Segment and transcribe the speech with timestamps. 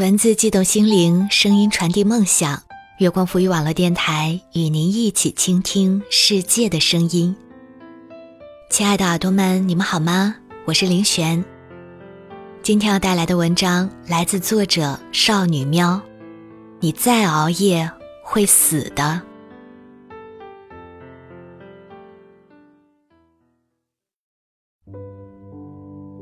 [0.00, 2.62] 文字悸动心灵，声音传递梦想。
[3.00, 7.36] 月光浮语网络电台与您一起倾听世界的声音。
[8.70, 10.34] 亲爱的耳朵们，你们好吗？
[10.64, 11.44] 我是林璇。
[12.62, 16.00] 今天要带来的文章来自作者少女喵。
[16.78, 17.86] 你再熬夜
[18.24, 19.20] 会死的。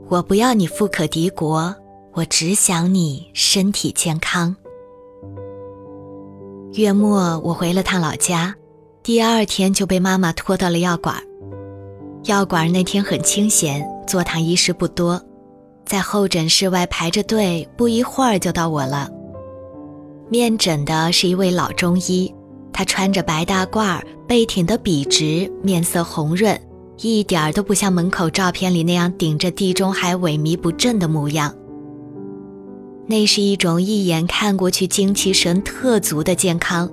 [0.09, 1.73] 我不要你富可敌国。
[2.18, 4.56] 我只想你身体健康。
[6.72, 8.52] 月末我回了趟老家，
[9.04, 11.14] 第二天就被妈妈拖到了药馆。
[12.24, 15.22] 药馆那天很清闲，坐堂医师不多，
[15.84, 19.08] 在候诊室外排着队，不一会儿就到我了。
[20.28, 22.34] 面诊的是一位老中医，
[22.72, 26.60] 他穿着白大褂，背挺得笔直，面色红润，
[26.96, 31.55] 一点儿都不像门口照片里那样顶着地中海萎靡不振的模样。
[33.11, 36.91] 那是一种一眼看过去精气神特足的健康，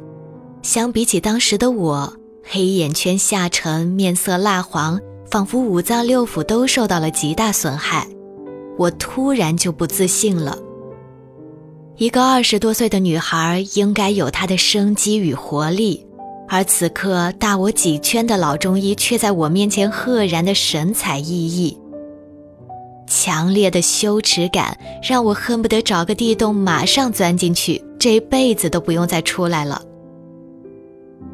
[0.62, 4.98] 相比起当时的我，黑眼圈下沉，面色蜡黄，
[5.30, 8.08] 仿佛五脏六腑都受到了极大损害。
[8.78, 10.58] 我突然就不自信了。
[11.98, 16.08] 一个二十多岁的女孩应该有她的生机与活力，
[16.48, 21.78] 而此刻大我几圈的老中医却在我面前赫然的神采奕奕。
[23.08, 29.82] 强烈的羞耻感让我恨不得找个地洞马上钻进去，这辈子都不用再出来了。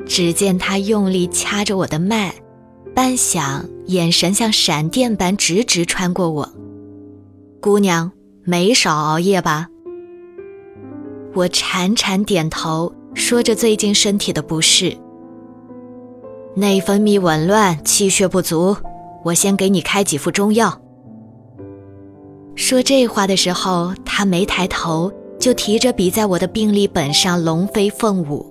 [0.05, 2.33] 只见他用力掐着我的脉，
[2.93, 6.51] 半晌，眼神像闪电般直直穿过我。
[7.61, 8.11] 姑娘，
[8.43, 9.67] 没少熬夜吧？
[11.33, 14.97] 我颤颤点头，说着最近身体的不适，
[16.55, 18.75] 内分泌紊乱，气血不足。
[19.23, 20.80] 我先给你开几副中药。
[22.55, 28.45] 说这话的时候，他没抬头，就提着笔在我的病历本上龙飞凤舞。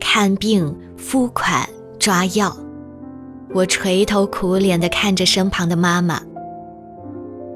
[0.00, 2.56] 看病、付款、抓药，
[3.54, 6.20] 我垂头苦脸地看着身旁的妈妈。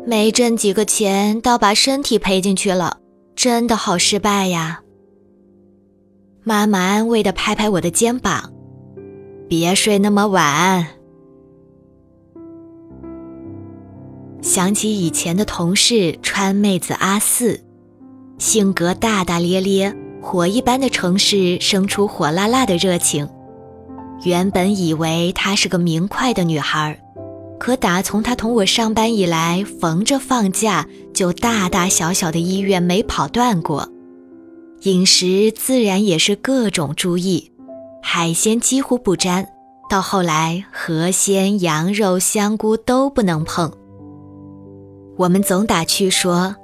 [0.07, 2.99] 没挣几个钱，倒把身体赔进去了，
[3.35, 4.81] 真的好失败呀。
[6.45, 8.53] 妈妈安慰地拍拍我的肩膀
[9.49, 10.87] ：“别睡那么晚。”
[14.53, 17.59] 想起以前的同事川妹子阿四，
[18.37, 23.27] 性格大大咧咧，火一般的城市生出火辣辣的热情。
[24.25, 27.03] 原本以为她是个明快的女孩，
[27.59, 33.89] 可打从她同我上班以来，逢着放假就大大小小的医院没跑断过，
[34.83, 37.51] 饮食自然也是各种注意，
[38.03, 39.47] 海鲜几乎不沾，
[39.89, 43.73] 到后来河鲜、羊肉、香菇都不能碰。
[45.17, 46.57] 我们总打趣说：“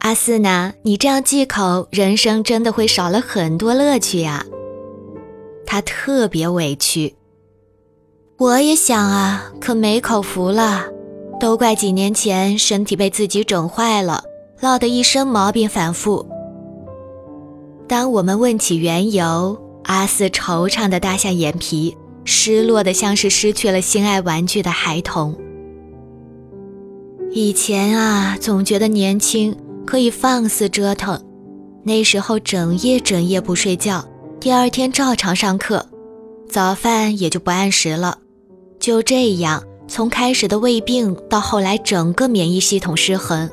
[0.00, 0.74] 阿四呢？
[0.82, 4.44] 你这样忌口，人生真的会少了很多乐趣呀。”
[5.66, 7.16] 他特别委屈。
[8.38, 10.84] 我也想啊，可没口福了。
[11.40, 14.24] 都怪几年前身体被自己整坏了，
[14.60, 16.26] 落得一身毛病反复。
[17.88, 25.36] 当我们问起缘由，阿四惆怅的耷下眼皮，失落的像是失去了心爱玩具的孩童。
[27.38, 29.54] 以前啊，总觉得年轻
[29.86, 31.22] 可以放肆折腾，
[31.82, 34.02] 那时候整夜整夜不睡觉，
[34.40, 35.86] 第二天照常上课，
[36.48, 38.16] 早饭也就不按时了。
[38.80, 43.50] 就这样，从开始的胃病到后来整个免疫系统失衡，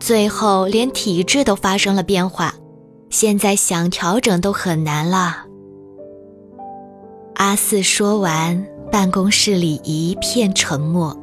[0.00, 2.52] 最后连体质都发生了变化，
[3.10, 5.44] 现在想调整都很难了。
[7.34, 11.16] 阿四说完，办公室里一片沉默。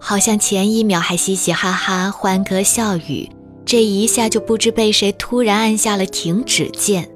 [0.00, 3.30] 好像前一秒还嘻嘻哈哈、欢歌笑语，
[3.64, 7.08] 这一下就不知被谁突然按下了停止键。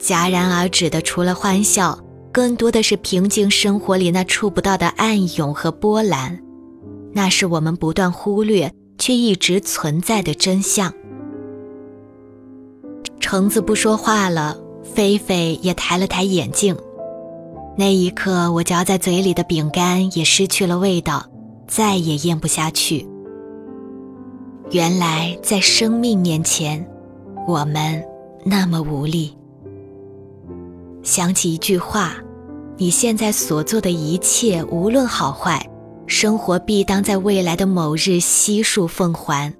[0.00, 1.98] 戛然而止的，除了欢笑，
[2.32, 6.40] 更多的是平静生活里那触不到的暗涌和波澜。
[7.12, 10.92] 那是我们不断忽略却一直存在的真相。
[13.20, 16.76] 橙子不说话了，菲菲也抬了抬眼镜。
[17.76, 21.24] 那一刻，我嚼在嘴里的饼干也失去了味道。
[21.66, 23.06] 再也咽不下去。
[24.70, 26.84] 原来在生命面前，
[27.46, 28.02] 我们
[28.44, 29.36] 那么无力。
[31.02, 32.14] 想起一句话
[32.78, 35.64] ：“你现在所做的一切，无论好坏，
[36.06, 39.52] 生活必当在未来的某日悉数奉还。”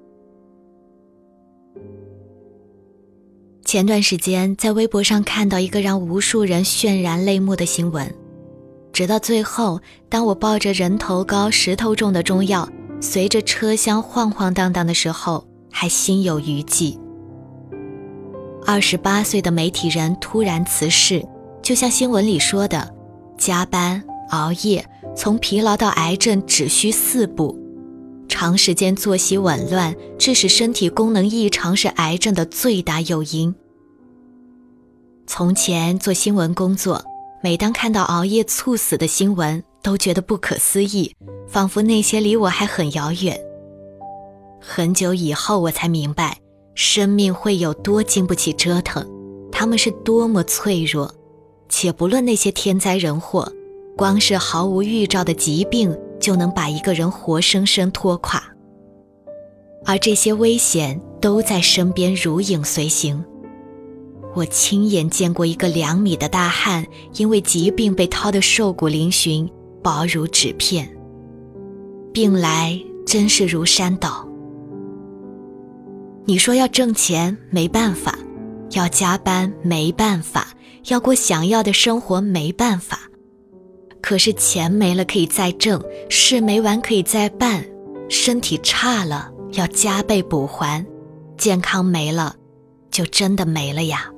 [3.64, 8.23] 前段时间在微博上看到一个让无数人渲然泪目的新闻。
[8.94, 12.68] 直到最后，当我抱着人头高、石头重的中药，
[13.00, 16.96] 随着车厢晃晃荡荡的时候，还心有余悸。
[18.64, 21.26] 二十八岁的媒体人突然辞世，
[21.60, 22.94] 就像新闻里说的，
[23.36, 24.00] 加班
[24.30, 24.86] 熬夜，
[25.16, 27.58] 从疲劳到癌症只需四步。
[28.28, 33.52] 长时间作息紊乱，致使身体功能异常，是癌症的最大诱因。
[35.26, 37.04] 从前做新闻工作，
[37.44, 41.14] 每当看到熬夜猝死的新闻，都觉得不可思议，
[41.46, 43.38] 仿佛那些离我还很遥远。
[44.58, 46.38] 很久以后，我才明白，
[46.74, 49.06] 生命会有多经不起折腾，
[49.52, 51.14] 他们是多么脆弱。
[51.68, 53.46] 且不论那些天灾人祸，
[53.94, 58.42] 光是毫无预兆的疾病，就能把一个人活生生拖垮。
[59.84, 63.22] 而这些危险都在身边如影随形。
[64.34, 66.84] 我亲眼见过一个两米的大汉，
[67.14, 69.48] 因为疾病被掏得瘦骨嶙峋。
[69.82, 70.88] 薄如纸片，
[72.10, 74.26] 病来真是如山倒。
[76.24, 78.18] 你说要挣钱没办法，
[78.70, 80.48] 要加班没办法，
[80.86, 82.98] 要过想要的生活没办法。
[84.00, 85.78] 可是钱没了可以再挣，
[86.08, 87.62] 事没完可以再办，
[88.08, 90.82] 身体差了要加倍补还，
[91.36, 92.34] 健康没了
[92.90, 94.10] 就真的没了呀。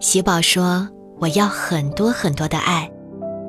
[0.00, 0.88] 喜宝说
[1.20, 2.90] ：“我要很多很多的爱。”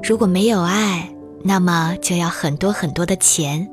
[0.03, 1.09] 如果没有爱，
[1.45, 3.65] 那么就要很多很多的钱；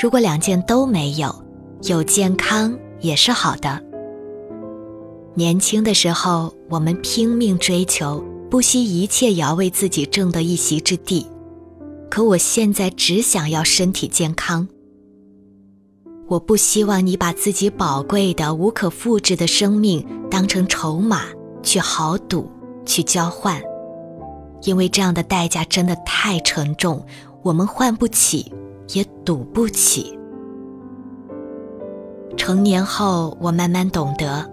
[0.00, 1.34] 如果两件都没有，
[1.82, 3.82] 有健康也是好的。
[5.34, 11.26] 年轻的时候，我们拼命追求，不惜一切也要为自己挣得一席之地。
[12.08, 14.68] 可我现在只想要身体健康。
[16.28, 21.24] 我不希望你把自己宝贵的、无可复制的生命当成筹码
[21.64, 22.48] 去豪赌、
[22.86, 23.60] 去交换。
[24.62, 27.04] 因为这样的代价真的太沉重，
[27.42, 28.52] 我们换不起，
[28.94, 30.18] 也赌不起。
[32.36, 34.50] 成年后，我慢慢懂得，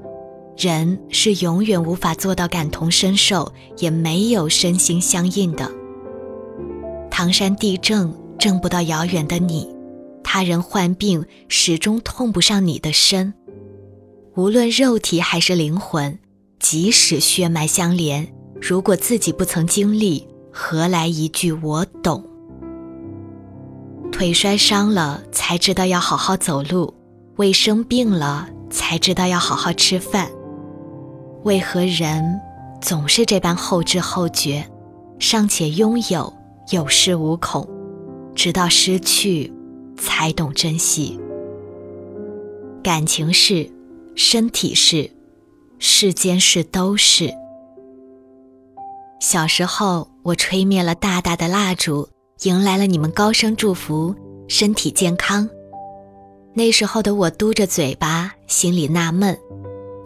[0.57, 5.71] 人是永远无法做到感同身受，也没有身心相应的。
[7.09, 9.67] 唐山地震震不到遥远的你，
[10.23, 13.33] 他人患病始终痛不上你的身。
[14.35, 16.19] 无论肉体还是灵魂，
[16.61, 18.25] 即使血脉相连。
[18.61, 22.23] 如果自己不曾经历，何来一句我懂？
[24.11, 26.93] 腿摔伤了才知道要好好走路，
[27.37, 30.29] 胃生病了才知道要好好吃饭。
[31.43, 32.39] 为何人
[32.79, 34.63] 总是这般后知后觉？
[35.17, 36.31] 尚且拥有，
[36.71, 37.67] 有恃无恐，
[38.35, 39.51] 直到失去，
[39.97, 41.19] 才懂珍惜。
[42.83, 43.67] 感情是，
[44.15, 45.09] 身体是，
[45.83, 47.33] 世间事都是。
[49.19, 52.07] 小时候，我吹灭了大大的蜡烛，
[52.44, 54.13] 迎来了你们高声祝福，
[54.48, 55.50] 身体健康。
[56.54, 59.36] 那时候的我嘟着嘴巴，心里纳闷，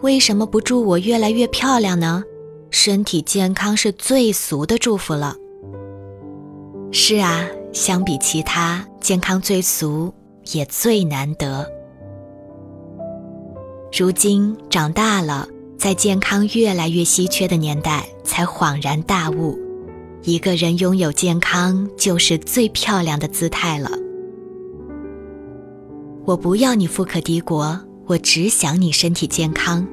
[0.02, 2.24] 为什么不祝我越来越漂亮呢？
[2.72, 5.36] 身体健康是最俗的祝福了。
[6.94, 10.14] 是啊，相比其他，健康最俗，
[10.54, 11.70] 也最难得。
[13.92, 15.50] 如今长大了。
[15.86, 19.56] 在健康越来越稀缺的年代，才恍然大悟，
[20.24, 23.92] 一个人拥有健康就是最漂亮的姿态了。
[26.26, 29.88] 我不要你富可敌国，我只想你身体健康，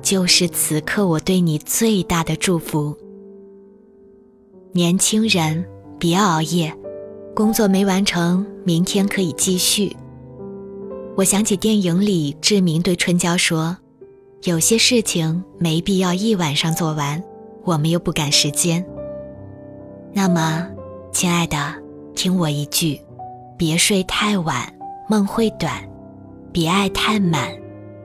[0.00, 2.96] 就是此刻我对你最大的祝福。
[4.72, 5.62] 年轻人，
[5.98, 6.74] 别熬夜，
[7.34, 9.94] 工作没完成，明天可以继续。
[11.14, 13.76] 我想起电影里志明对春娇说。
[14.44, 17.22] 有些事情没必要一晚上做完，
[17.62, 18.82] 我们又不赶时间。
[20.14, 20.66] 那么，
[21.12, 21.74] 亲爱的，
[22.14, 22.98] 听我一句：
[23.58, 24.66] 别睡太晚，
[25.10, 25.70] 梦会短；
[26.50, 27.52] 别爱太满，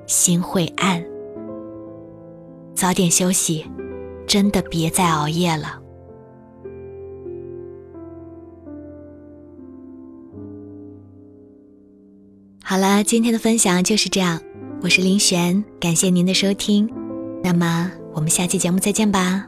[0.08, 1.02] 心会暗。
[2.76, 3.66] 早点休息，
[4.28, 5.80] 真的别再熬夜了。
[12.62, 14.38] 好了，今天的分享就是这样。
[14.86, 16.88] 我是林璇，感谢您的收听，
[17.44, 19.48] 那么我们下期节目再见吧。